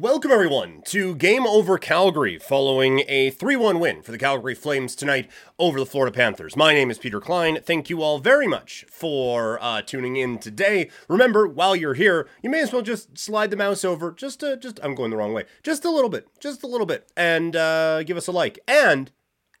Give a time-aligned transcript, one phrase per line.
[0.00, 4.94] Welcome, everyone, to Game Over Calgary following a 3 1 win for the Calgary Flames
[4.94, 6.56] tonight over the Florida Panthers.
[6.56, 7.58] My name is Peter Klein.
[7.60, 10.88] Thank you all very much for uh, tuning in today.
[11.06, 14.56] Remember, while you're here, you may as well just slide the mouse over just to,
[14.56, 17.54] just, I'm going the wrong way, just a little bit, just a little bit, and
[17.54, 18.58] uh, give us a like.
[18.66, 19.12] And,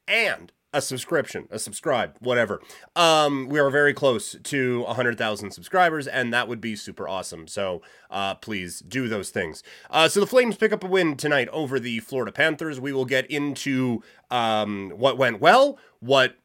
[0.08, 2.60] and, a subscription, a subscribe, whatever.
[2.94, 7.48] Um, we are very close to 100,000 subscribers, and that would be super awesome.
[7.48, 9.62] So uh, please do those things.
[9.90, 12.78] Uh, so the Flames pick up a win tonight over the Florida Panthers.
[12.78, 16.36] We will get into um, what went well, what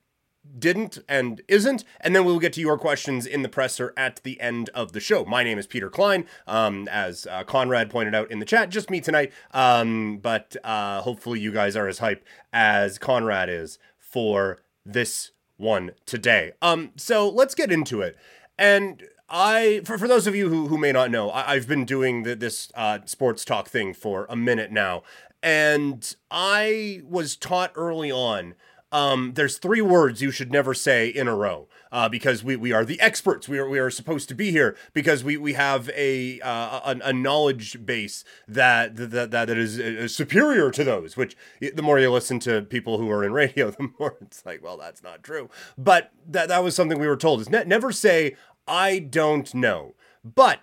[0.57, 4.39] didn't and isn't, and then we'll get to your questions in the presser at the
[4.39, 5.25] end of the show.
[5.25, 8.89] My name is Peter Klein, um, as uh, Conrad pointed out in the chat, just
[8.89, 13.79] me tonight, um, but uh, hopefully you guys are as hype as Conrad is
[14.15, 16.53] for this one today.
[16.61, 18.15] Um, so let's get into it.
[18.57, 21.83] And I, for, for those of you who, who may not know, I, have been
[21.83, 25.03] doing the, this uh, sports talk thing for a minute now.
[25.43, 28.55] And I was taught early on
[28.93, 32.73] um, there's three words you should never say in a row uh, because we, we
[32.73, 33.47] are the experts.
[33.47, 36.99] We are, we are supposed to be here because we, we have a, uh, a,
[37.05, 41.15] a knowledge base that that, that is uh, superior to those.
[41.15, 44.61] Which the more you listen to people who are in radio, the more it's like,
[44.61, 45.49] well, that's not true.
[45.77, 48.35] But that that was something we were told is ne- never say
[48.67, 49.95] I don't know.
[50.21, 50.59] But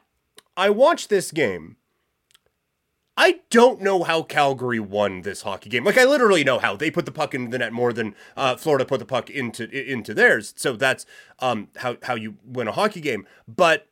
[0.54, 1.76] I watched this game
[3.16, 5.84] I don't know how Calgary won this hockey game.
[5.84, 8.56] Like I literally know how they put the puck in the net more than uh,
[8.56, 10.54] Florida put the puck into into theirs.
[10.56, 11.04] So that's
[11.38, 13.26] um, how how you win a hockey game.
[13.46, 13.86] But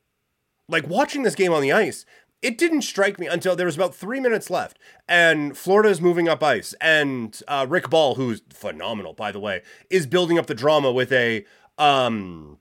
[0.69, 2.07] like watching this game on the ice,
[2.41, 6.27] it didn't strike me until there was about three minutes left, and Florida is moving
[6.27, 9.61] up ice, and uh, Rick Ball, who's phenomenal by the way,
[9.91, 11.45] is building up the drama with a
[11.77, 12.59] um,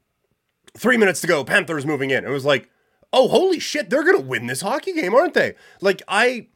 [0.75, 1.45] three minutes to go.
[1.45, 2.25] Panthers moving in.
[2.25, 2.69] It was like
[3.13, 6.47] oh holy shit they're gonna win this hockey game aren't they like i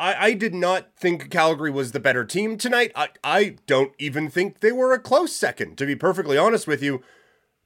[0.00, 2.90] I, I did not think Calgary was the better team tonight.
[2.96, 6.82] I, I don't even think they were a close second, to be perfectly honest with
[6.82, 7.02] you.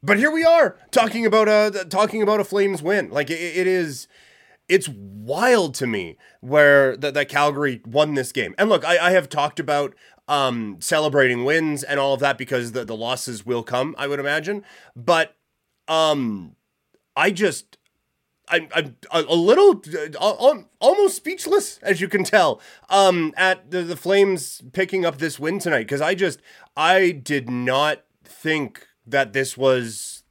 [0.03, 3.09] But here we are talking about a talking about a Flames win.
[3.09, 4.09] Like it, it is,
[4.69, 8.55] it's wild to me where that, that Calgary won this game.
[8.59, 9.94] And look, I, I have talked about
[10.27, 14.21] um, celebrating wins and all of that because the, the losses will come, I would
[14.21, 14.65] imagine.
[14.97, 15.37] But
[15.87, 16.56] um,
[17.17, 17.78] I just
[18.49, 19.82] I'm, I'm a little
[20.81, 22.60] almost speechless as you can tell
[22.91, 26.41] um at the, the flames picking up this win tonight because i just
[26.77, 30.25] i did not think that this was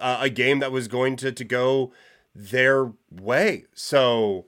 [0.00, 1.92] uh, a game that was going to to go
[2.34, 3.64] their way.
[3.74, 4.46] So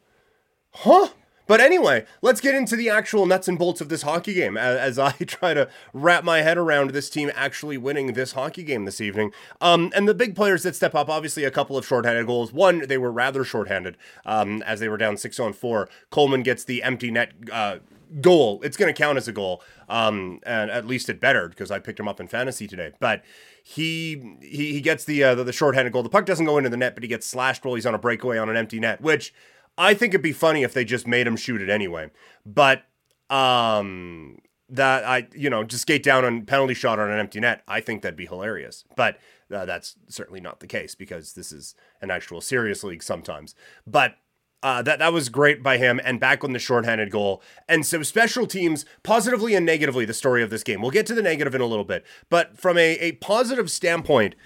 [0.74, 1.08] huh
[1.46, 4.98] but anyway, let's get into the actual nuts and bolts of this hockey game as,
[4.98, 9.00] I try to wrap my head around this team actually winning this hockey game this
[9.00, 9.32] evening.
[9.60, 12.52] Um, and the big players that step up, obviously, a couple of shorthanded goals.
[12.52, 15.88] One, they were rather shorthanded um, as they were down six on four.
[16.10, 17.32] Coleman gets the empty net.
[17.50, 17.78] Uh,
[18.20, 18.60] goal.
[18.62, 21.78] It's going to count as a goal, um, and at least it better because I
[21.78, 22.92] picked him up in fantasy today.
[23.00, 23.22] But
[23.62, 26.02] he he, he gets the, uh, the the shorthanded goal.
[26.02, 27.98] The puck doesn't go into the net, but he gets slashed while he's on a
[27.98, 29.32] breakaway on an empty net, which
[29.78, 32.10] I think it'd be funny if they just made him shoot it anyway.
[32.44, 32.84] But
[33.30, 34.38] um
[34.68, 37.62] that I you know just skate down on penalty shot on an empty net.
[37.68, 38.84] I think that'd be hilarious.
[38.96, 39.18] But
[39.52, 43.54] uh, that's certainly not the case because this is an actual serious league sometimes.
[43.86, 44.16] But
[44.62, 47.42] uh, that that was great by him, and back on the shorthanded goal.
[47.68, 50.80] And so special teams, positively and negatively, the story of this game.
[50.80, 54.36] We'll get to the negative in a little bit, but from a, a positive standpoint,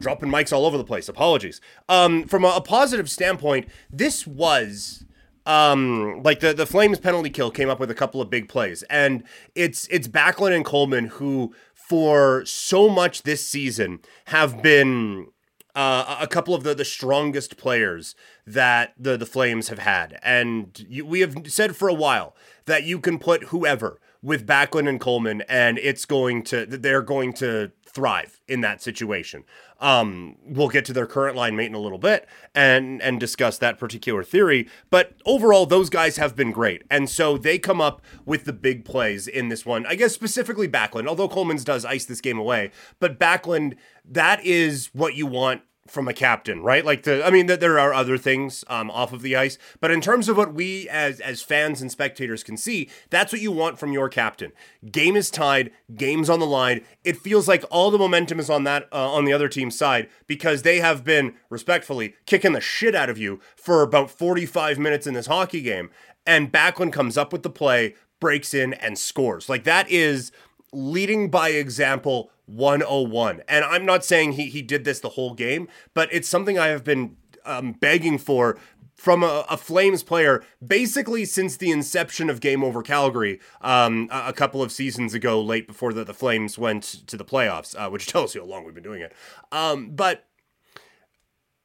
[0.00, 1.08] dropping mics all over the place.
[1.08, 1.60] Apologies.
[1.88, 5.04] Um, from a, a positive standpoint, this was
[5.46, 8.82] um like the the Flames penalty kill came up with a couple of big plays,
[8.84, 9.22] and
[9.54, 15.26] it's it's Backlund and Coleman who for so much this season have been
[15.74, 18.14] uh, a couple of the, the strongest players
[18.46, 20.18] that the, the Flames have had.
[20.22, 22.34] And you, we have said for a while
[22.70, 27.32] that you can put whoever with Backlund and Coleman, and it's going to they're going
[27.34, 29.42] to thrive in that situation.
[29.80, 33.58] Um, we'll get to their current line mate in a little bit and and discuss
[33.58, 34.68] that particular theory.
[34.88, 38.84] But overall, those guys have been great, and so they come up with the big
[38.84, 39.84] plays in this one.
[39.86, 42.70] I guess specifically Backlund, although Coleman's does ice this game away,
[43.00, 43.74] but Backlund,
[44.04, 46.84] that is what you want from a captain, right?
[46.84, 49.90] Like the, I mean, that there are other things um, off of the ice, but
[49.90, 53.52] in terms of what we as as fans and spectators can see, that's what you
[53.52, 54.52] want from your captain.
[54.90, 56.82] Game is tied, game's on the line.
[57.04, 60.08] It feels like all the momentum is on that uh, on the other team's side
[60.26, 65.06] because they have been respectfully kicking the shit out of you for about 45 minutes
[65.06, 65.90] in this hockey game,
[66.26, 69.48] and Backlund comes up with the play, breaks in and scores.
[69.48, 70.30] Like that is
[70.72, 73.42] leading by example 101.
[73.48, 76.68] And I'm not saying he, he did this the whole game, but it's something I
[76.68, 78.58] have been um, begging for
[78.94, 84.24] from a, a, Flames player basically since the inception of Game Over Calgary um, a,
[84.26, 87.88] a, couple of seasons ago, late before the, the Flames went to the playoffs, uh,
[87.88, 89.14] which tells you how long we've been doing it.
[89.50, 90.26] Um, but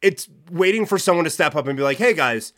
[0.01, 2.53] it's waiting for someone to step up and be like, hey guys,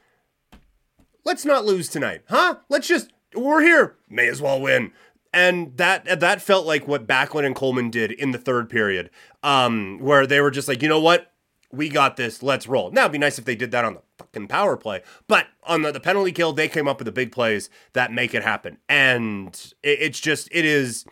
[1.26, 2.58] let's not lose tonight, huh?
[2.70, 4.92] Let's just, we're here, may as well win
[5.38, 9.12] and that that felt like what Backlund and Coleman did in the third period,
[9.44, 11.32] um, where they were just like, you know what,
[11.72, 12.90] we got this, let's roll.
[12.90, 15.84] Now it'd be nice if they did that on the fucking power play, but on
[15.84, 18.80] the, the penalty kill, they came up with the big plays that make it happen,
[18.90, 21.06] and it, it's just it is.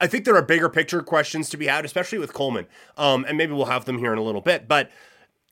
[0.00, 3.36] I think there are bigger picture questions to be had, especially with Coleman, um, and
[3.36, 4.90] maybe we'll have them here in a little bit, but.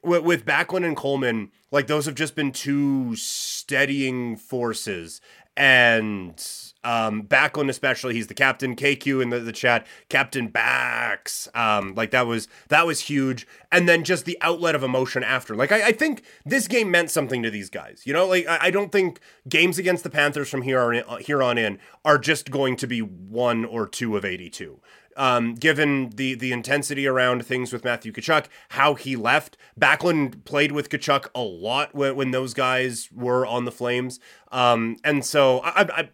[0.06, 5.22] With, with Backlund and Coleman, like those have just been two steadying forces,
[5.56, 6.42] and
[6.84, 8.76] um, Backlund especially, he's the captain.
[8.76, 11.48] KQ in the, the chat, Captain Backs.
[11.54, 13.46] Um, like that was that was huge.
[13.72, 15.56] And then just the outlet of emotion after.
[15.56, 18.02] Like I, I think this game meant something to these guys.
[18.04, 21.04] You know, like I, I don't think games against the Panthers from here on in,
[21.04, 24.80] uh, here on in are just going to be one or two of eighty two.
[25.16, 29.56] Um, given the the intensity around things with Matthew Tkachuk, how he left.
[29.78, 34.18] Backlund played with Tkachuk a lot when, when those guys were on the Flames,
[34.50, 36.08] um, and so I, I,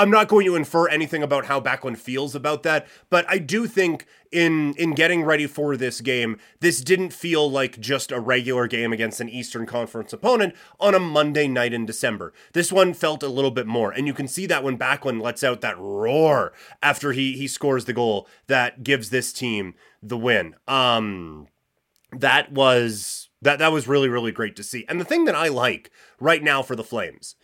[0.00, 3.66] I'm not going to infer anything about how Backlund feels about that, but I do
[3.66, 8.66] think in in getting ready for this game, this didn't feel like just a regular
[8.66, 12.32] game against an Eastern Conference opponent on a Monday night in December.
[12.54, 15.44] This one felt a little bit more, and you can see that when Backlund lets
[15.44, 20.54] out that roar after he he scores the goal that gives this team the win.
[20.66, 21.48] Um,
[22.10, 24.86] that was that that was really really great to see.
[24.88, 27.36] And the thing that I like right now for the Flames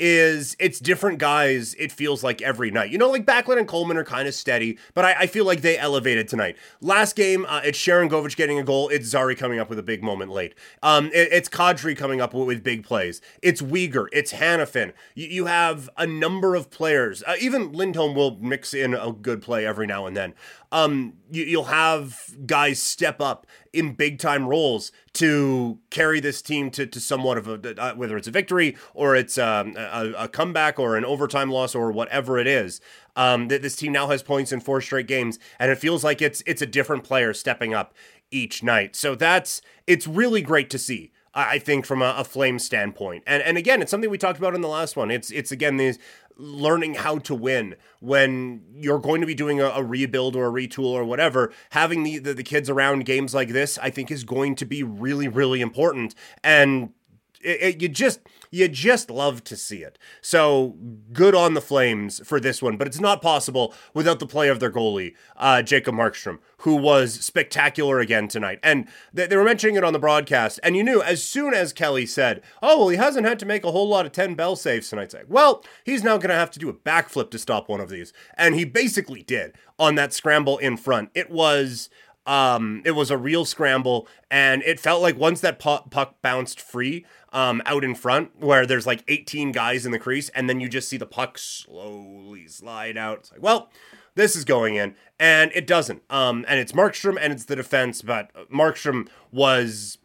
[0.00, 2.90] is it's different guys, it feels like every night.
[2.90, 5.60] You know, like Backlund and Coleman are kind of steady, but I, I, feel like
[5.60, 6.56] they elevated tonight.
[6.80, 8.88] Last game, uh, it's Sharangovich getting a goal.
[8.88, 10.54] It's Zary coming up with a big moment late.
[10.82, 13.20] Um, it, it's Kadri coming up with, with, big plays.
[13.42, 14.06] It's Weegar.
[14.12, 14.92] It's Hanifin.
[15.14, 17.22] You, you have a number of players.
[17.26, 20.34] Uh, even Lindholm will mix in a good play every now and then
[20.72, 26.70] um, you, will have guys step up in big time roles to carry this team
[26.70, 30.28] to, to somewhat of a uh, whether it's a victory or it's um, a, a,
[30.28, 32.80] comeback or an overtime loss or whatever it is.
[33.16, 36.22] Um, that this team now has points in four straight games, and it feels like
[36.22, 37.92] it's it's a different player stepping up
[38.30, 38.94] each night.
[38.94, 41.10] So that's it's really great to see.
[41.32, 43.22] I think from a, a flame standpoint.
[43.26, 45.10] And and again, it's something we talked about in the last one.
[45.10, 45.98] It's it's again these
[46.36, 50.50] learning how to win when you're going to be doing a, a rebuild or a
[50.50, 51.52] retool or whatever.
[51.70, 54.82] Having the, the the kids around games like this, I think, is going to be
[54.82, 56.14] really really important.
[56.42, 56.92] And
[57.40, 58.20] it, it, you just
[58.50, 59.98] you just love to see it.
[60.20, 60.76] So
[61.12, 64.60] good on the Flames for this one, but it's not possible without the play of
[64.60, 68.58] their goalie, uh, Jacob Markstrom, who was spectacular again tonight.
[68.62, 71.72] And they, they were mentioning it on the broadcast, and you knew as soon as
[71.72, 74.56] Kelly said, "Oh well, he hasn't had to make a whole lot of ten bell
[74.56, 77.68] saves tonight." Say, well, he's now going to have to do a backflip to stop
[77.68, 81.10] one of these, and he basically did on that scramble in front.
[81.14, 81.88] It was
[82.26, 86.60] um, it was a real scramble, and it felt like once that puck, puck bounced
[86.60, 90.60] free um, out in front, where there's like 18 guys in the crease, and then
[90.60, 93.18] you just see the puck slowly slide out.
[93.18, 93.70] It's like, well,
[94.14, 96.02] this is going in, and it doesn't.
[96.10, 99.98] Um, and it's Markstrom and it's the defense, but Markstrom was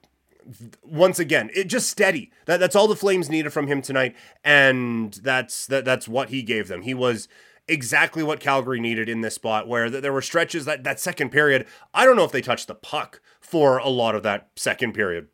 [0.83, 5.15] once again it just steady that that's all the flames needed from him tonight and
[5.23, 7.27] that's that that's what he gave them he was
[7.67, 11.65] exactly what Calgary needed in this spot where there were stretches that that second period,
[11.93, 15.27] I don't know if they touched the puck for a lot of that second period.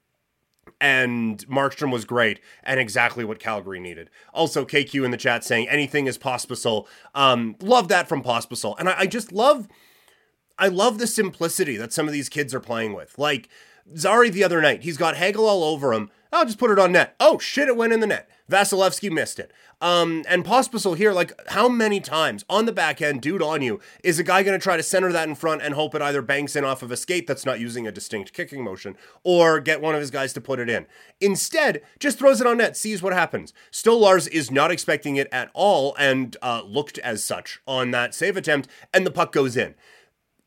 [0.81, 4.09] And Markstrom was great and exactly what Calgary needed.
[4.33, 6.87] Also, KQ in the chat saying anything is Pospisil.
[7.13, 8.75] Um, love that from Pospisil.
[8.79, 9.67] And I, I just love
[10.57, 13.17] I love the simplicity that some of these kids are playing with.
[13.17, 13.47] Like
[13.95, 16.93] Zary the other night, he's got Hagel all over him I'll just put it on
[16.93, 17.15] net.
[17.19, 18.29] Oh shit, it went in the net.
[18.49, 19.51] Vasilevskiy missed it.
[19.81, 23.79] Um, and Pospisil here, like how many times on the back end, dude on you,
[24.03, 26.21] is a guy going to try to center that in front and hope it either
[26.21, 29.81] banks in off of a skate that's not using a distinct kicking motion, or get
[29.81, 30.85] one of his guys to put it in.
[31.19, 33.53] Instead, just throws it on net, sees what happens.
[33.71, 38.37] Stolarz is not expecting it at all and uh, looked as such on that save
[38.37, 39.73] attempt, and the puck goes in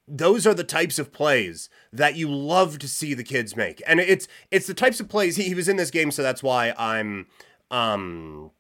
[0.07, 3.83] those are the types of plays that you love to see the kids make.
[3.87, 6.43] And it's it's the types of plays he, he was in this game so that's
[6.43, 7.27] why i'm
[7.71, 8.51] um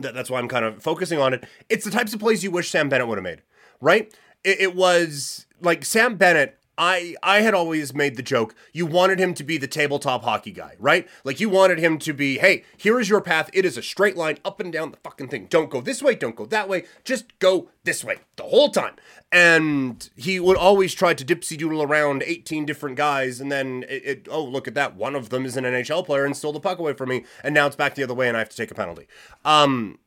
[0.00, 1.44] that, that's why i'm kind of focusing on it.
[1.68, 3.42] It's the types of plays you wish sam bennett would have made
[3.80, 4.12] right?
[4.44, 9.18] It, it was like sam bennett I I had always made the joke you wanted
[9.18, 11.08] him to be the tabletop hockey guy, right?
[11.24, 13.50] Like you wanted him to be, hey, here is your path.
[13.52, 15.46] It is a straight line up and down the fucking thing.
[15.50, 16.84] Don't go this way, don't go that way.
[17.04, 18.94] Just go this way the whole time.
[19.32, 24.02] And he would always try to dipsy doodle around 18 different guys and then it,
[24.04, 24.96] it oh, look at that.
[24.96, 27.54] One of them is an NHL player and stole the puck away from me and
[27.54, 29.08] now it's back the other way and I have to take a penalty.
[29.44, 29.98] Um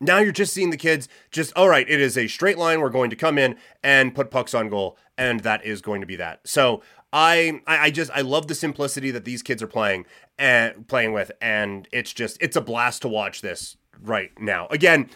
[0.00, 2.90] now you're just seeing the kids just all right it is a straight line we're
[2.90, 6.16] going to come in and put pucks on goal and that is going to be
[6.16, 10.04] that so I, I just I love the simplicity that these kids are playing
[10.38, 14.66] and playing with, and it's just it's a blast to watch this right now.
[14.70, 15.08] Again,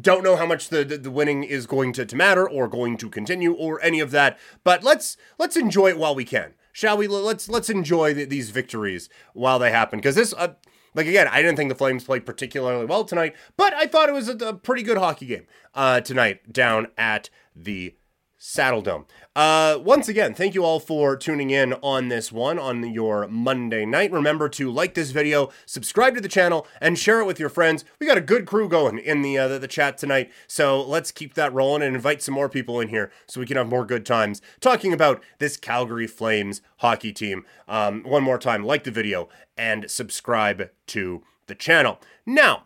[0.00, 2.96] don't know how much the, the, the, winning is going to, to matter or going
[2.98, 6.96] to continue or any of that, but let's let's enjoy it while we can, shall
[6.96, 7.06] we?
[7.06, 10.32] Let's let's enjoy the, these victories while they happen because this.
[10.32, 10.54] Uh,
[10.94, 14.12] like again, I didn't think the Flames played particularly well tonight, but I thought it
[14.12, 17.94] was a, a pretty good hockey game uh, tonight down at the
[18.42, 19.04] Saddledome.
[19.36, 23.86] Uh, once again, thank you all for tuning in on this one on your Monday
[23.86, 24.10] night.
[24.10, 27.84] Remember to like this video, subscribe to the channel, and share it with your friends.
[28.00, 31.12] We got a good crew going in the, uh, the, the chat tonight, so let's
[31.12, 33.86] keep that rolling and invite some more people in here so we can have more
[33.86, 37.44] good times talking about this Calgary Flames hockey team.
[37.68, 42.00] Um, one more time, like the video and subscribe to the channel.
[42.26, 42.64] Now,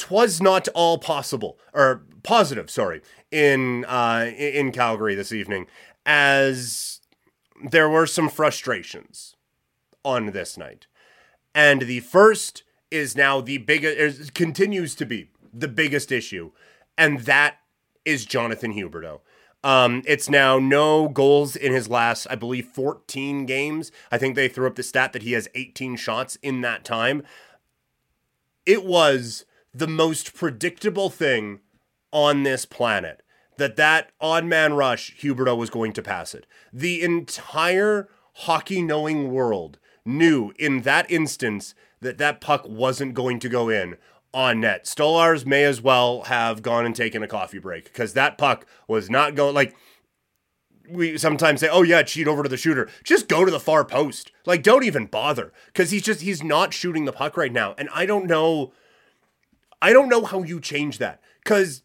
[0.00, 5.66] twas not all possible or positive, sorry, in uh, in Calgary this evening,
[6.06, 7.00] as
[7.62, 9.36] there were some frustrations
[10.04, 10.86] on this night,
[11.54, 16.50] and the first is now the biggest continues to be the biggest issue,
[16.96, 17.58] and that
[18.04, 19.20] is Jonathan Huberdeau.
[19.62, 23.92] Um, it's now no goals in his last, I believe, 14 games.
[24.10, 27.22] I think they threw up the stat that he has 18 shots in that time.
[28.64, 31.60] It was the most predictable thing
[32.12, 33.22] on this planet
[33.56, 36.46] that that odd man rush Huberdeau was going to pass it.
[36.72, 43.48] The entire hockey knowing world knew in that instance that that puck wasn't going to
[43.48, 43.96] go in
[44.32, 44.84] on net.
[44.86, 49.10] Stolarz may as well have gone and taken a coffee break because that puck was
[49.10, 49.76] not going like
[50.88, 53.84] we sometimes say, "Oh yeah, cheat over to the shooter." Just go to the far
[53.84, 54.32] post.
[54.46, 57.74] Like don't even bother cuz he's just he's not shooting the puck right now.
[57.78, 58.72] And I don't know
[59.82, 61.82] I don't know how you change that cuz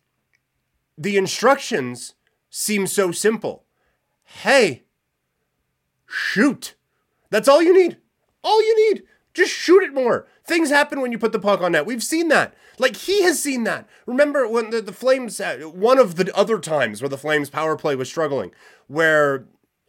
[0.98, 2.16] the instructions
[2.50, 3.66] seem so simple.
[4.24, 4.84] Hey,
[6.08, 6.76] shoot.
[7.30, 7.98] That's all you need.
[8.44, 9.04] All you need.
[9.34, 10.28] Just shoot it more.
[10.46, 11.86] Things happen when you put the puck on net.
[11.86, 12.56] We've seen that.
[12.80, 13.88] Like he has seen that.
[14.06, 17.76] Remember when the, the Flames, uh, one of the other times where the Flames power
[17.76, 18.52] play was struggling,
[18.88, 19.48] where,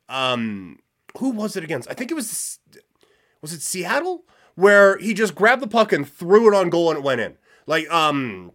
[0.08, 0.80] um,
[1.18, 1.90] who was it against?
[1.90, 2.58] I think it was,
[3.40, 4.24] was it Seattle?
[4.54, 7.36] Where he just grabbed the puck and threw it on goal and it went in.
[7.66, 8.52] Like, um,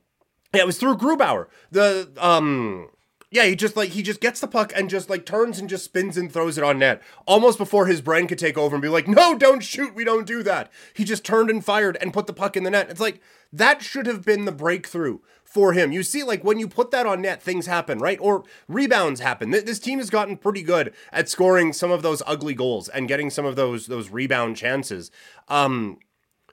[0.53, 1.47] yeah, it was through Grubauer.
[1.71, 2.89] The um
[3.33, 5.85] yeah, he just like he just gets the puck and just like turns and just
[5.85, 7.01] spins and throws it on net.
[7.25, 9.95] Almost before his brain could take over and be like, "No, don't shoot.
[9.95, 12.69] We don't do that." He just turned and fired and put the puck in the
[12.69, 12.89] net.
[12.89, 13.21] It's like
[13.53, 15.93] that should have been the breakthrough for him.
[15.93, 18.19] You see like when you put that on net, things happen, right?
[18.21, 19.51] Or rebounds happen.
[19.51, 23.29] This team has gotten pretty good at scoring some of those ugly goals and getting
[23.29, 25.09] some of those those rebound chances.
[25.47, 25.99] Um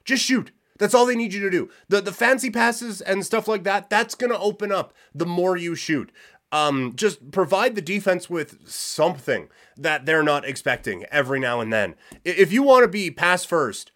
[0.04, 0.52] just shoot.
[0.78, 1.70] That's all they need you to do.
[1.88, 5.56] The the fancy passes and stuff like that, that's going to open up the more
[5.56, 6.10] you shoot.
[6.50, 11.94] Um, just provide the defense with something that they're not expecting every now and then.
[12.24, 13.92] If you want to be pass first,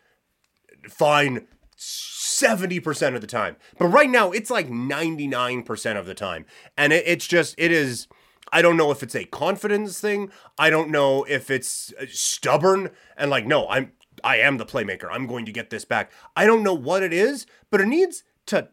[0.89, 1.47] fine
[1.79, 3.57] 70% of the time.
[3.79, 6.47] But right now, it's like 99% of the time.
[6.77, 8.07] And it, it's just, it is.
[8.53, 10.31] I don't know if it's a confidence thing.
[10.59, 13.93] I don't know if it's uh, stubborn and like, no, I'm
[14.25, 15.09] I am the playmaker.
[15.11, 16.11] I'm going to get this back.
[16.37, 18.69] I don't know what it is, but it needs to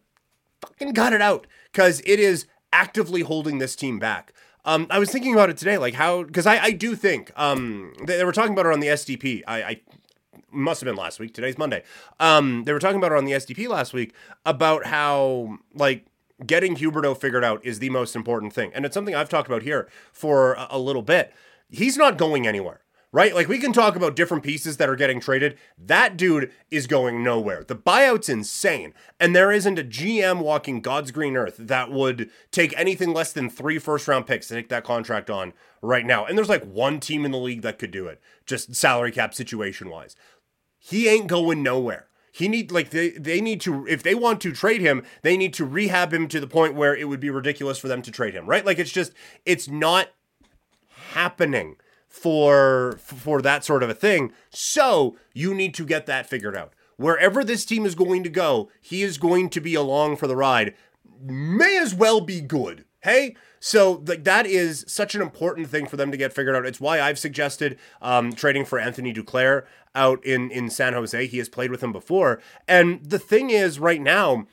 [0.62, 4.34] fucking cut it out because it is actively holding this team back.
[4.66, 7.94] Um, I was thinking about it today, like how, because I, I do think um,
[8.06, 9.42] they, they, were talking about it on the SDP.
[9.48, 9.82] I, I
[10.52, 11.34] must have been last week.
[11.34, 11.84] Today's Monday.
[12.20, 14.14] Um, they were talking about it on the SDP last week
[14.46, 16.06] about how like
[16.46, 19.64] getting Huberdeau figured out is the most important thing, and it's something I've talked about
[19.64, 21.34] here for a, a little bit.
[21.70, 22.82] He's not going anywhere
[23.12, 23.34] right?
[23.34, 25.58] Like we can talk about different pieces that are getting traded.
[25.78, 27.64] That dude is going nowhere.
[27.64, 28.94] The buyout's insane.
[29.20, 33.50] And there isn't a GM walking God's green earth that would take anything less than
[33.50, 36.26] three first round picks to take that contract on right now.
[36.26, 39.34] And there's like one team in the league that could do it, just salary cap
[39.34, 40.16] situation wise.
[40.78, 42.06] He ain't going nowhere.
[42.32, 45.54] He need like they they need to if they want to trade him, they need
[45.56, 48.36] to rehab him to the point where it would be ridiculous for them to trade
[48.36, 48.66] him, right?
[48.66, 49.14] Like it's just
[49.46, 50.10] it's not
[51.12, 51.76] happening
[52.10, 54.34] for for that sort of a thing.
[54.50, 56.74] So you need to get that figured out.
[56.98, 60.36] Wherever this team is going to go, he is going to be along for the
[60.36, 60.74] ride.
[61.22, 62.84] May as well be good.
[63.02, 66.66] Hey, so like that is such an important thing for them to get figured out.
[66.66, 71.28] It's why I've suggested um, trading for Anthony Duclair out in in San Jose.
[71.28, 74.48] He has played with him before, and the thing is, right now,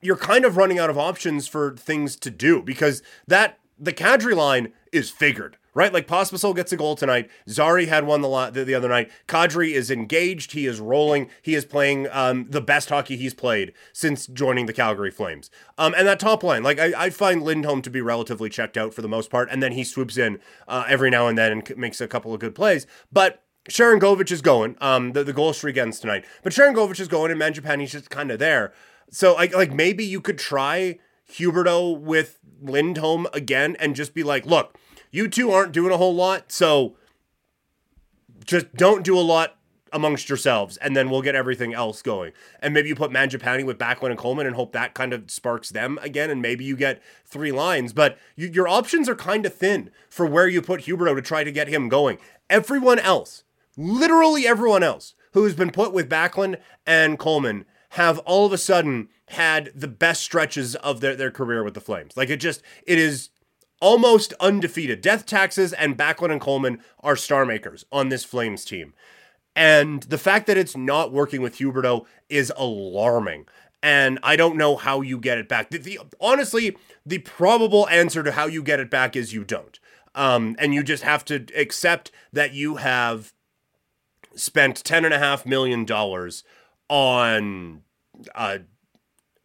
[0.00, 4.34] you're kind of running out of options for things to do because that the Kadri
[4.34, 5.92] line is figured right?
[5.92, 7.30] Like Pospisil gets a goal tonight.
[7.48, 9.10] Zary had one the, the, the other night.
[9.26, 10.52] Kadri is engaged.
[10.52, 11.28] He is rolling.
[11.42, 15.50] He is playing um, the best hockey he's played since joining the Calgary Flames.
[15.76, 18.94] Um, and that top line, like I, I, find Lindholm to be relatively checked out
[18.94, 20.38] for the most part, and then he swoops in
[20.68, 22.86] uh, every now and then and makes a couple of good plays.
[23.12, 24.76] But Sharangovich is going.
[24.80, 26.24] Um, the, the goal streak ends tonight.
[26.42, 28.72] But Sharangovich is going, and Mangiapane's just kind of there.
[29.10, 30.98] So like like maybe you could try
[31.30, 34.76] Huberdeau with Lindholm again and just be like, look,
[35.14, 36.96] you two aren't doing a whole lot, so
[38.44, 39.56] just don't do a lot
[39.92, 42.32] amongst yourselves, and then we'll get everything else going.
[42.60, 45.70] And maybe you put Mangiapane with Backlund and Coleman and hope that kind of sparks
[45.70, 47.92] them again, and maybe you get three lines.
[47.92, 51.44] But you, your options are kind of thin for where you put Huberdeau to try
[51.44, 52.18] to get him going.
[52.50, 53.44] Everyone else,
[53.76, 59.08] literally everyone else, who's been put with Backlund and Coleman have all of a sudden
[59.28, 62.16] had the best stretches of their, their career with the Flames.
[62.16, 63.30] Like it just, it is
[63.84, 65.02] almost undefeated.
[65.02, 68.94] Death Taxes and Backlund and Coleman are star makers on this Flames team.
[69.54, 73.44] And the fact that it's not working with Huberdeau is alarming.
[73.82, 75.68] And I don't know how you get it back.
[75.68, 79.78] The, the, honestly, the probable answer to how you get it back is you don't.
[80.14, 83.34] Um, and you just have to accept that you have
[84.34, 85.86] spent $10.5 million
[86.88, 87.82] on
[88.34, 88.58] uh,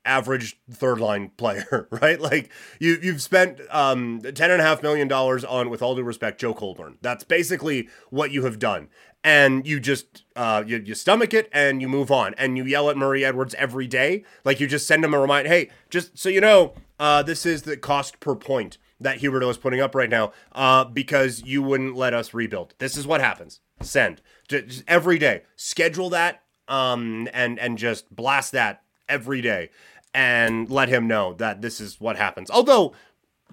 [0.05, 2.19] average third line player, right?
[2.19, 6.03] Like you you've spent um ten and a half million dollars on, with all due
[6.03, 6.97] respect, Joe Colborne.
[7.01, 8.89] That's basically what you have done.
[9.23, 12.89] And you just uh you, you stomach it and you move on and you yell
[12.89, 14.23] at Murray Edwards every day.
[14.45, 17.63] Like you just send him a reminder, hey, just so you know, uh this is
[17.63, 21.95] the cost per point that Huberdeau is putting up right now, uh, because you wouldn't
[21.95, 22.73] let us rebuild.
[22.79, 23.61] This is what happens.
[23.79, 24.21] Send.
[24.49, 25.43] Just every day.
[25.55, 29.69] Schedule that um and and just blast that every day
[30.13, 32.49] and let him know that this is what happens.
[32.49, 32.93] Although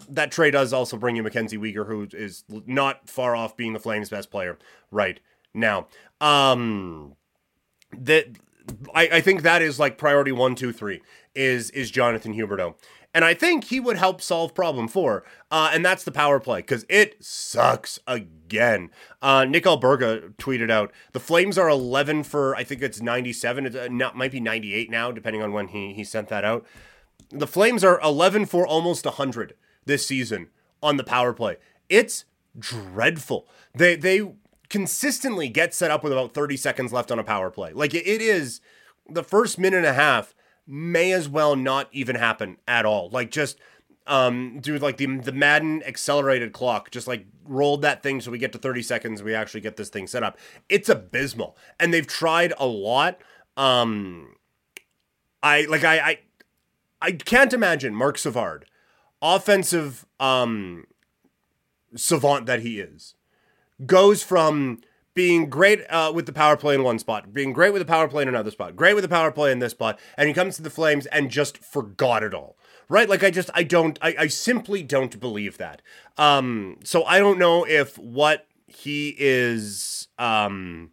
[0.09, 3.79] that trade does also bring you Mackenzie Weegar, who is not far off being the
[3.79, 4.59] Flames' best player
[4.91, 5.21] right
[5.55, 5.89] now.
[6.21, 7.17] Um,
[7.93, 8.27] that
[8.95, 11.03] I, I think that is like priority one, two, three
[11.35, 12.75] is is Jonathan Huberdeau.
[13.17, 15.25] And I think he would help solve problem four.
[15.51, 18.91] Uh, and that's the power play because it sucks again.
[19.23, 23.65] Uh, Nick Alberga tweeted out the Flames are 11 for, I think it's 97.
[23.65, 26.67] It uh, might be 98 now, depending on when he, he sent that out.
[27.31, 29.55] The Flames are 11 for almost 100
[29.87, 30.49] this season
[30.83, 31.57] on the power play.
[31.89, 32.27] It's
[32.59, 33.49] dreadful.
[33.75, 34.31] They, they
[34.69, 37.73] consistently get set up with about 30 seconds left on a power play.
[37.73, 38.61] Like it is
[39.09, 40.35] the first minute and a half
[40.67, 43.09] may as well not even happen at all.
[43.11, 43.59] Like just
[44.07, 48.39] um do like the the Madden accelerated clock just like rolled that thing so we
[48.39, 50.39] get to 30 seconds we actually get this thing set up.
[50.69, 51.57] It's abysmal.
[51.79, 53.19] And they've tried a lot.
[53.57, 54.35] Um
[55.43, 56.19] I like I I
[57.03, 58.67] I can't imagine Marc Savard,
[59.23, 60.87] offensive um
[61.95, 63.15] savant that he is,
[63.85, 64.81] goes from
[65.17, 68.07] being great uh, with the power play in one spot, being great with the power
[68.07, 70.57] play in another spot, great with the power play in this spot, and he comes
[70.57, 72.57] to the Flames and just forgot it all.
[72.89, 73.09] Right?
[73.09, 75.83] Like I just I don't I, I simply don't believe that.
[76.17, 80.93] Um so I don't know if what he is um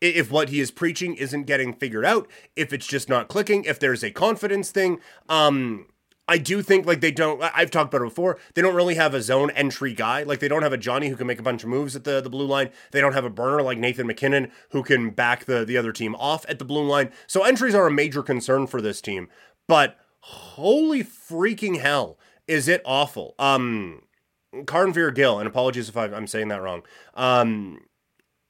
[0.00, 3.78] if what he is preaching isn't getting figured out, if it's just not clicking, if
[3.78, 5.00] there's a confidence thing.
[5.28, 5.86] Um
[6.28, 7.42] I do think like they don't.
[7.42, 8.38] I've talked about it before.
[8.54, 10.22] They don't really have a zone entry guy.
[10.22, 12.20] Like they don't have a Johnny who can make a bunch of moves at the,
[12.20, 12.70] the blue line.
[12.92, 16.14] They don't have a burner like Nathan MacKinnon who can back the the other team
[16.14, 17.10] off at the blue line.
[17.26, 19.28] So entries are a major concern for this team.
[19.66, 23.34] But holy freaking hell, is it awful?
[23.38, 24.02] Um,
[24.54, 26.82] Carnveer Gill, and apologies if I'm saying that wrong.
[27.14, 27.80] Um,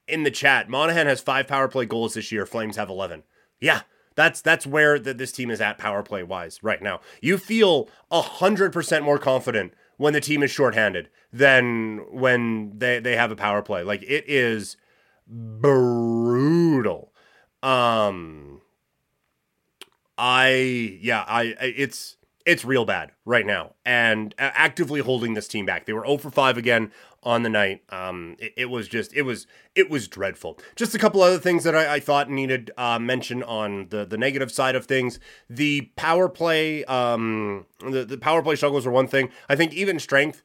[0.07, 2.45] in the chat, Monahan has five power play goals this year.
[2.45, 3.23] Flames have eleven.
[3.61, 3.83] Yeah,
[4.15, 7.01] that's that's where the, this team is at power play wise right now.
[7.21, 13.17] You feel hundred percent more confident when the team is shorthanded than when they, they
[13.17, 13.83] have a power play.
[13.83, 14.77] Like it is
[15.27, 17.13] brutal.
[17.63, 18.61] Um,
[20.19, 25.87] I yeah, I it's it's real bad right now and actively holding this team back.
[25.87, 27.83] They were 0 for 5 again on the night.
[27.91, 30.59] Um, it, it, was just, it was, it was dreadful.
[30.75, 34.19] Just a couple other things that I, I thought needed uh, mention on the the
[34.19, 35.19] negative side of things.
[35.49, 39.31] The power play, um, the the power play struggles are one thing.
[39.49, 40.43] I think even strength.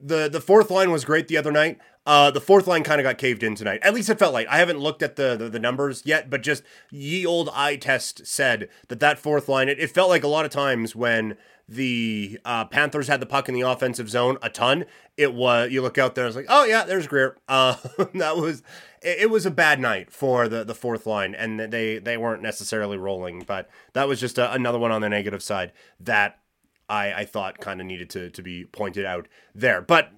[0.00, 1.78] The the fourth line was great the other night.
[2.06, 3.80] Uh, the fourth line kind of got caved in tonight.
[3.82, 4.48] At least it felt like.
[4.48, 8.26] I haven't looked at the, the, the numbers yet, but just ye old eye test
[8.26, 9.68] said that that fourth line.
[9.68, 11.36] It, it felt like a lot of times when
[11.68, 14.86] the uh, Panthers had the puck in the offensive zone a ton.
[15.18, 17.36] It was you look out there, it's like, oh yeah, there's Greer.
[17.48, 17.76] Uh,
[18.14, 18.62] that was
[19.02, 22.42] it, it, was a bad night for the the fourth line, and they they weren't
[22.42, 23.42] necessarily rolling.
[23.46, 26.38] But that was just a, another one on the negative side that
[26.88, 29.80] I I thought kind of needed to to be pointed out there.
[29.80, 30.12] But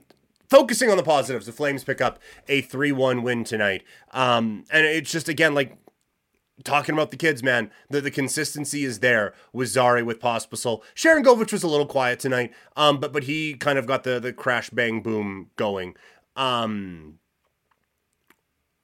[0.51, 3.85] focusing on the positives, the Flames pick up a 3 1 win tonight.
[4.11, 5.79] Um, and it's just, again, like
[6.65, 10.83] talking about the kids, man, the, the consistency is there with Zary, with Pospisil.
[10.95, 14.33] Sharangovich was a little quiet tonight, um, but but he kind of got the the
[14.33, 15.95] crash bang boom going.
[16.37, 17.19] Um,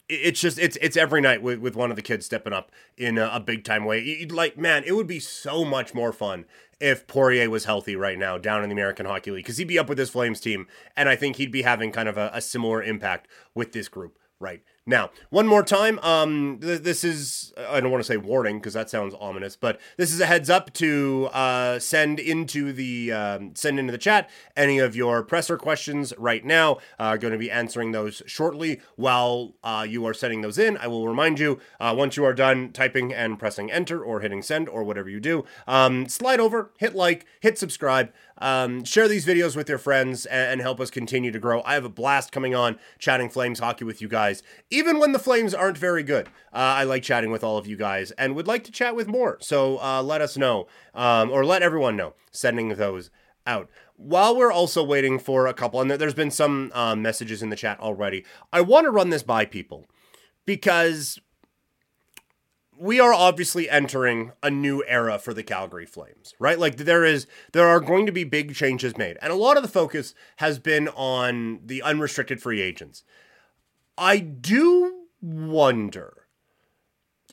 [0.08, 3.18] it's just it's it's every night with, with one of the kids stepping up in
[3.18, 4.02] a, a big time way.
[4.02, 6.44] You'd like, man, it would be so much more fun
[6.80, 9.78] if Poirier was healthy right now down in the American Hockey League because he'd be
[9.78, 12.40] up with his Flames team, and I think he'd be having kind of a, a
[12.40, 17.80] similar impact with this group right now, one more time, um, th- this is, I
[17.80, 20.72] don't want to say warning because that sounds ominous, but this is a heads up
[20.74, 26.14] to uh, send into the, um, send into the chat any of your presser questions
[26.16, 26.78] right now.
[27.00, 28.80] Uh, going to be answering those shortly.
[28.94, 32.34] While uh, you are sending those in, I will remind you, uh, once you are
[32.34, 36.70] done typing and pressing enter or hitting send or whatever you do, um, slide over,
[36.78, 40.90] hit like, hit subscribe, um, share these videos with your friends and, and help us
[40.90, 41.62] continue to grow.
[41.64, 44.42] I have a blast coming on chatting Flames hockey with you guys
[44.76, 46.26] even when the Flames aren't very good.
[46.52, 49.08] Uh, I like chatting with all of you guys and would like to chat with
[49.08, 49.38] more.
[49.40, 53.10] So uh, let us know, um, or let everyone know, sending those
[53.46, 53.70] out.
[53.96, 57.56] While we're also waiting for a couple, and there's been some uh, messages in the
[57.56, 59.86] chat already, I want to run this by people
[60.44, 61.18] because
[62.78, 66.58] we are obviously entering a new era for the Calgary Flames, right?
[66.58, 69.16] Like there is there are going to be big changes made.
[69.22, 73.04] And a lot of the focus has been on the unrestricted free agents.
[73.98, 76.26] I do wonder.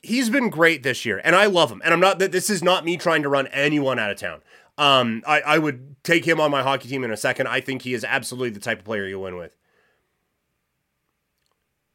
[0.02, 1.80] He's been great this year, and I love him.
[1.84, 2.18] And I'm not.
[2.18, 4.42] That this is not me trying to run anyone out of town.
[4.76, 7.46] Um, I, I would take him on my hockey team in a second.
[7.46, 9.56] I think he is absolutely the type of player you win with.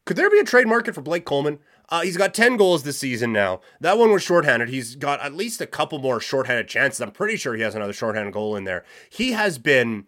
[0.05, 1.60] Could there be a trade market for Blake Coleman?
[1.89, 3.62] Uh, he's got 10 goals this season now.
[3.79, 4.69] That one was shorthanded.
[4.69, 7.01] He's got at least a couple more shorthanded chances.
[7.01, 8.84] I'm pretty sure he has another shorthanded goal in there.
[9.10, 10.08] He has been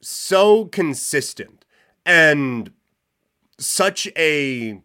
[0.00, 1.64] so consistent.
[2.04, 2.72] And
[3.60, 4.80] such a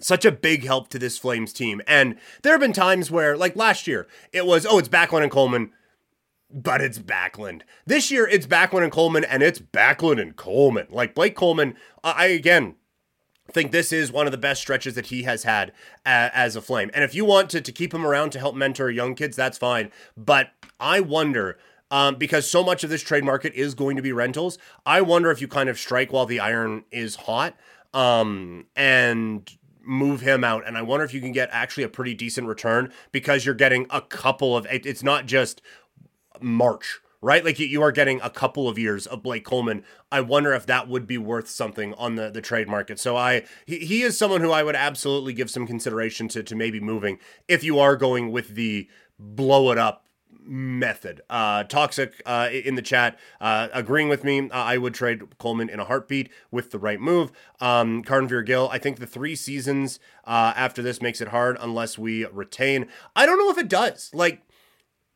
[0.00, 1.80] such a big help to this Flames team.
[1.86, 5.32] And there have been times where, like last year, it was, oh, it's Backlund and
[5.32, 5.72] Coleman,
[6.50, 7.62] but it's Backlund.
[7.86, 10.86] This year, it's Backlund and Coleman, and it's Backlund and Coleman.
[10.90, 12.76] Like Blake Coleman, I again
[13.52, 15.72] think this is one of the best stretches that he has had
[16.04, 16.90] as a Flame.
[16.92, 19.56] And if you want to, to keep him around to help mentor young kids, that's
[19.56, 19.92] fine.
[20.16, 21.56] But I wonder
[21.90, 24.58] um, because so much of this trade market is going to be rentals.
[24.84, 27.56] I wonder if you kind of strike while the iron is hot
[27.94, 29.50] um, and
[29.82, 30.66] move him out.
[30.66, 33.86] And I wonder if you can get actually a pretty decent return because you're getting
[33.90, 35.62] a couple of, it's not just
[36.40, 37.44] March, right?
[37.44, 39.84] Like you, are getting a couple of years of Blake Coleman.
[40.10, 42.98] I wonder if that would be worth something on the, the trade market.
[42.98, 46.54] So I he, he is someone who I would absolutely give some consideration to to
[46.54, 47.18] maybe moving
[47.48, 50.05] if you are going with the blow it up
[50.46, 51.20] method.
[51.28, 54.50] Uh, Toxic uh, in the chat uh, agreeing with me.
[54.50, 57.32] Uh, I would trade Coleman in a heartbeat with the right move.
[57.60, 62.24] Um, Gill, I think the three seasons uh, after this makes it hard unless we
[62.26, 62.86] retain.
[63.14, 64.10] I don't know if it does.
[64.14, 64.42] Like,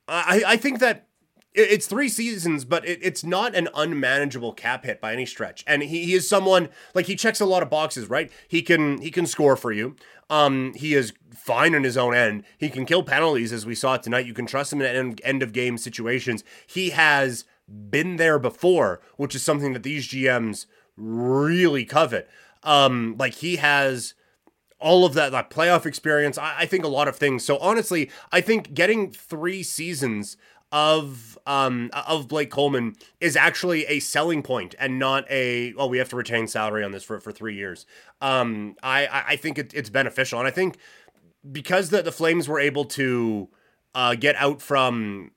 [0.08, 1.06] I, I think that
[1.52, 5.64] it's three seasons, but it, it's not an unmanageable cap hit by any stretch.
[5.66, 8.30] And he, he is someone like he checks a lot of boxes, right?
[8.48, 9.96] He can he can score for you.
[10.28, 12.44] Um, he is fine in his own end.
[12.56, 14.26] He can kill penalties, as we saw tonight.
[14.26, 16.44] You can trust him in end, end of game situations.
[16.68, 22.30] He has been there before, which is something that these GMs really covet.
[22.62, 24.14] Um, like he has
[24.78, 26.38] all of that, that playoff experience.
[26.38, 27.44] I, I think a lot of things.
[27.44, 30.36] So honestly, I think getting three seasons
[30.72, 35.98] of um of Blake Coleman is actually a selling point and not a oh we
[35.98, 37.86] have to retain salary on this for for three years.
[38.20, 40.76] Um, I I think it, it's beneficial, and I think
[41.50, 43.48] because the the Flames were able to
[43.94, 45.32] uh, get out from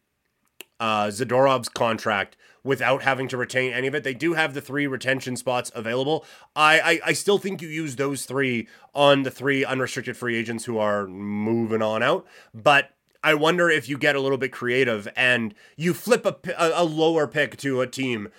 [0.80, 4.04] uh, Zadorov's contract without having to retain any of it.
[4.04, 6.26] They do have the three retention spots available.
[6.56, 10.66] I, I, I still think you use those three on the three unrestricted free agents
[10.66, 12.92] who are moving on out, but
[13.24, 17.26] I wonder if you get a little bit creative and you flip a, a, lower
[17.26, 18.30] pick to a team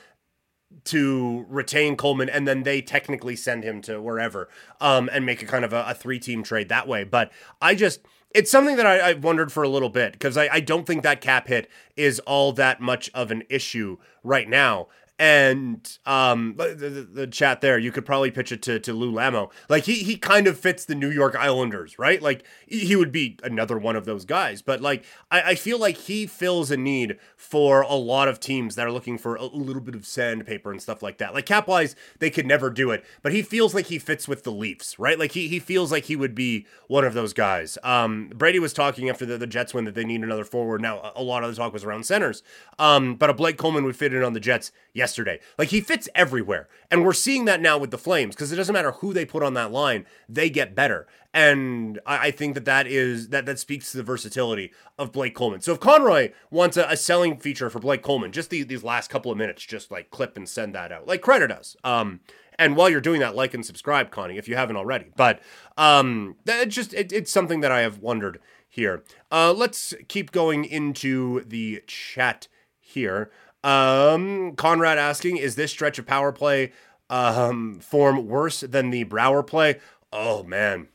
[0.85, 4.49] to retain Coleman, and then they technically send him to wherever,
[4.81, 7.05] um, and make a kind of a, a three team trade that way.
[7.05, 8.01] But I just
[8.35, 11.05] it's something that I, have wondered for a little bit because I, I don't think
[11.05, 16.75] that cap hit is all that much of an issue right now and um the,
[16.75, 19.95] the, the, chat there you could probably pitch it to, to lou lamo like he
[19.95, 22.23] he kind of fits the new york islanders right?
[22.23, 24.63] Like he would be another one of those guys.
[24.63, 28.75] But like i, I feel like he fills a need for a lot of teams
[28.75, 31.35] that are looking for a little bit of sandpaper and stuff like that.
[31.35, 34.45] Like cap wise they could never do it but he feels like he fits with
[34.45, 35.19] the leafs right?
[35.19, 37.79] Like he, he feels like he would be one of those guys.
[37.83, 40.81] Um brady was talking after the, the jets win that they need another forward.
[40.81, 42.43] Now a lot of the talk was around centers.
[42.79, 44.73] Um but a blake coleman would fit in on the jets
[45.05, 45.39] yesterday.
[45.59, 46.67] Like he fits everywhere.
[46.91, 49.43] And we're seeing that now with the Flames because it doesn't matter who they put
[49.43, 51.07] on that line, they get better.
[51.35, 55.35] And I, I, think that that is that that speaks to the versatility of Blake
[55.35, 55.61] Coleman.
[55.61, 59.11] So if Conroy wants a, a selling feature for Blake Coleman, just the, these last
[59.11, 61.77] couple of minutes, just like clip and send that out, like Credit does.
[61.85, 62.21] Um,
[62.59, 65.07] and while you're doing that, like and subscribe, Connie, if you haven't already.
[65.17, 65.41] But
[65.77, 66.37] um,
[66.69, 68.39] just it, it's something that I have wondered
[68.69, 69.03] here.
[69.31, 73.31] Uh, let's keep going into the chat here.
[73.65, 76.73] Um, Conrad asking, is this stretch of power play
[77.09, 79.81] um, form worse than the Brouwer play?
[80.13, 80.89] Oh man,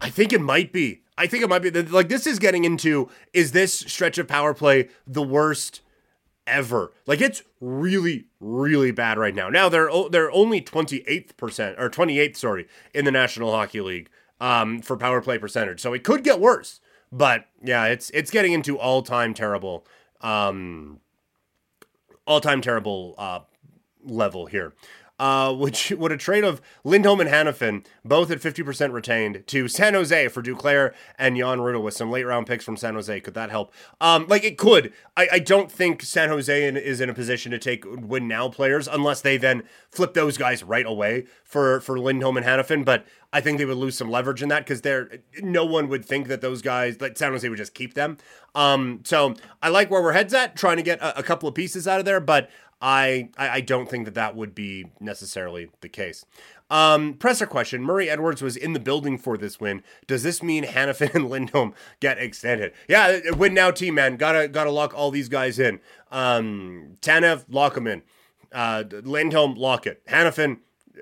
[0.00, 1.02] I think it might be.
[1.16, 1.70] I think it might be.
[1.70, 5.80] Like this is getting into is this stretch of power play the worst
[6.46, 6.92] ever?
[7.06, 9.48] Like it's really, really bad right now.
[9.48, 13.80] Now they're they're only twenty eighth percent or twenty eighth, sorry, in the National Hockey
[13.80, 15.80] League um, for power play percentage.
[15.80, 16.80] So it could get worse.
[17.12, 19.86] But yeah, it's it's getting into all time terrible
[20.20, 20.98] um,
[22.26, 23.40] all time terrible uh,
[24.02, 24.74] level here.
[25.16, 29.94] Uh, which would a trade of Lindholm and Hanifin, both at 50% retained, to San
[29.94, 33.20] Jose for Duclair and Jan Rutta with some late round picks from San Jose.
[33.20, 33.72] Could that help?
[34.00, 34.92] Um, like it could.
[35.16, 38.48] I, I don't think San Jose in, is in a position to take win now
[38.48, 42.84] players unless they then flip those guys right away for, for Lindholm and Hanifin.
[42.84, 44.82] But I think they would lose some leverage in that because
[45.42, 48.16] no one would think that those guys like San Jose would just keep them.
[48.54, 51.54] Um, so I like where we're heads at, trying to get a, a couple of
[51.54, 52.48] pieces out of there, but
[52.80, 56.26] I, I don't think that that would be necessarily the case.
[56.70, 59.82] Um, presser question: Murray Edwards was in the building for this win.
[60.06, 62.72] Does this mean Hanifin and Lindholm get extended?
[62.88, 64.16] Yeah, win now team man.
[64.16, 65.80] Gotta gotta lock all these guys in.
[66.10, 68.02] Um, Tanev, lock them in.
[68.52, 70.04] Uh, Lindholm, lock it.
[70.06, 70.58] Hanifin,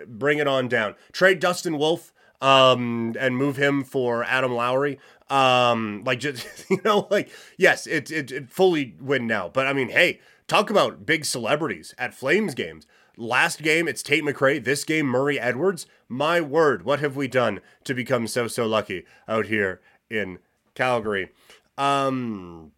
[0.06, 0.94] bring it on down.
[1.12, 4.98] Trade Dustin Wolf um, and move him for Adam Lowry.
[5.30, 9.48] Um, like just you know, like yes, it, it it fully win now.
[9.48, 10.20] But I mean, hey,
[10.52, 12.86] talk about big celebrities at Flames games.
[13.16, 14.62] Last game, it's Tate McRae.
[14.62, 15.86] This game, Murray Edwards.
[16.10, 20.40] My word, what have we done to become so so lucky out here in
[20.74, 21.30] Calgary?
[21.78, 22.72] Um.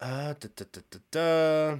[0.00, 1.78] Uh, da, da, da,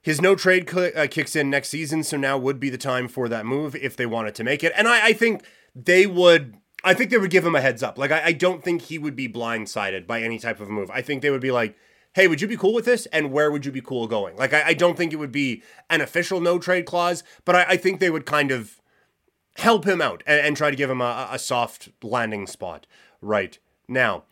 [0.00, 3.06] his no trade cl- uh, kicks in next season, so now would be the time
[3.08, 4.72] for that move if they wanted to make it.
[4.76, 6.56] And I, I think they would.
[6.84, 7.98] I think they would give him a heads up.
[7.98, 10.90] Like I, I don't think he would be blindsided by any type of move.
[10.90, 11.76] I think they would be like,
[12.14, 13.06] "Hey, would you be cool with this?
[13.06, 15.62] And where would you be cool going?" Like I, I don't think it would be
[15.90, 18.80] an official no trade clause, but I, I think they would kind of
[19.56, 22.86] help him out and, and try to give him a, a soft landing spot
[23.20, 24.24] right now.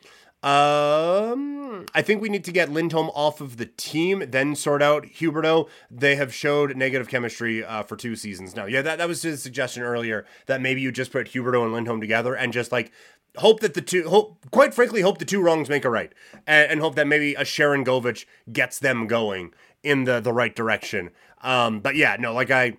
[0.42, 5.04] Um, I think we need to get Lindholm off of the team, then sort out
[5.04, 5.68] Huberdeau.
[5.90, 8.64] They have showed negative chemistry uh, for two seasons now.
[8.64, 12.00] Yeah, that, that was his suggestion earlier that maybe you just put Huberdeau and Lindholm
[12.00, 12.90] together and just like
[13.36, 16.12] hope that the two, hope, quite frankly, hope the two wrongs make a right,
[16.46, 21.10] and, and hope that maybe a Sharangovich gets them going in the the right direction.
[21.42, 22.76] Um, but yeah, no, like I.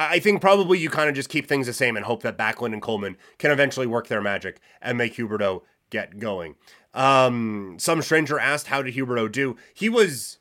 [0.00, 2.72] I think probably you kind of just keep things the same and hope that Backlund
[2.72, 6.56] and Coleman can eventually work their magic and make Huberdeau get going.
[6.94, 10.38] Um, some stranger asked, "How did Huberdeau do?" He was,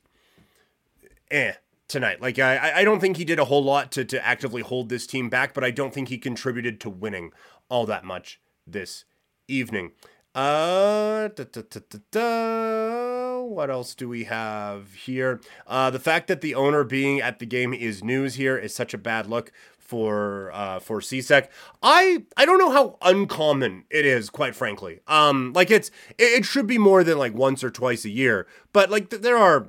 [1.30, 1.54] eh,
[1.88, 2.22] tonight.
[2.22, 5.08] Like I, I don't think he did a whole lot to to actively hold this
[5.08, 7.32] team back, but I don't think he contributed to winning
[7.70, 9.06] all that much this
[9.48, 9.92] evening.
[10.36, 11.80] Uh, da, da,
[12.12, 15.42] da, what else do we have here?
[15.66, 18.94] Uh, the fact that the owner being at the game is news here is such
[18.94, 19.52] a bad look
[19.88, 21.47] for uh, for CSEC.
[21.82, 25.00] I I don't know how uncommon it is, quite frankly.
[25.08, 28.45] Um, like it's it, it should be more than like once or twice a year,
[28.73, 29.67] but like th- there are.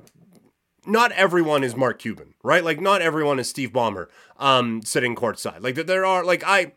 [0.85, 2.63] Not everyone is Mark Cuban, right?
[2.63, 5.61] Like not everyone is Steve Ballmer, um, sitting courtside.
[5.61, 6.71] Like there are like I,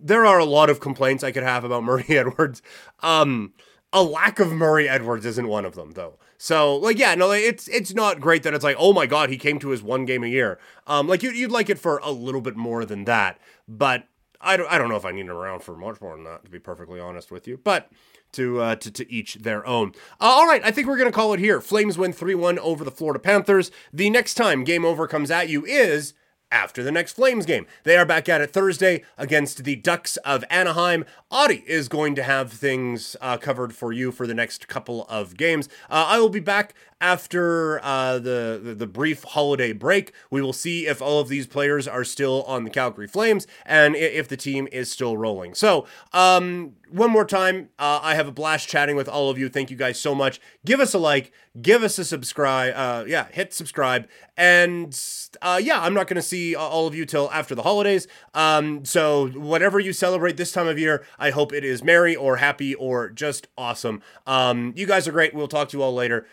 [0.00, 2.62] there are a lot of complaints I could have about Murray Edwards.
[3.00, 3.52] Um,
[3.92, 6.18] a lack of Murray Edwards isn't one of them though.
[6.42, 9.38] So like yeah, no, it's it's not great that it's like oh my god he
[9.38, 10.58] came to his one game a year.
[10.88, 14.08] Um, like you, you'd like it for a little bit more than that, but
[14.40, 16.44] I don't I don't know if I need him around for much more than that
[16.44, 17.60] to be perfectly honest with you.
[17.62, 17.92] But
[18.32, 19.92] to uh, to, to each their own.
[20.20, 21.60] Uh, all right, I think we're going to call it here.
[21.60, 23.70] Flames win 3 1 over the Florida Panthers.
[23.92, 26.12] The next time Game Over comes at you is
[26.52, 27.66] after the next Flames game.
[27.82, 31.04] They are back at it Thursday against the Ducks of Anaheim.
[31.32, 35.36] Auddie is going to have things uh, covered for you for the next couple of
[35.36, 35.68] games.
[35.90, 40.12] Uh, I will be back after uh, the, the, the brief holiday break.
[40.30, 43.96] We will see if all of these players are still on the Calgary Flames and
[43.96, 45.54] if the team is still rolling.
[45.54, 49.48] So, um, one more time, uh, I have a blast chatting with all of you.
[49.48, 50.40] Thank you guys so much.
[50.64, 52.74] Give us a like, give us a subscribe.
[52.76, 54.08] Uh, yeah, hit subscribe.
[54.36, 54.98] And
[55.40, 58.06] uh, yeah, I'm not going to see all of you till after the holidays.
[58.34, 62.36] Um, so whatever you celebrate this time of year, I hope it is merry or
[62.36, 64.02] happy or just awesome.
[64.26, 65.34] Um, you guys are great.
[65.34, 66.26] We'll talk to you all later.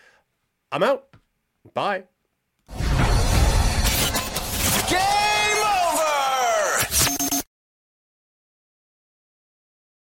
[0.70, 1.06] I'm out.
[1.74, 2.04] Bye.